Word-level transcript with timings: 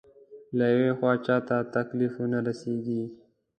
له 0.57 0.65
يوې 0.75 0.91
خوا 0.97 1.13
چاته 1.25 1.57
تکليف 1.75 2.13
ونه 2.17 2.39
رسېږي. 2.47 3.01